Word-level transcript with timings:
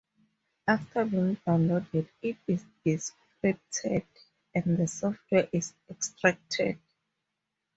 After 0.67 1.05
being 1.05 1.35
downloaded, 1.45 2.07
it 2.23 2.37
is 2.47 2.65
decrypted 2.87 4.03
and 4.55 4.75
the 4.75 4.87
software 4.87 5.47
is 5.53 5.75
extracted. 5.91 6.79